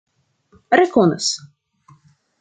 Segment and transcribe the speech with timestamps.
[0.79, 1.29] rekonas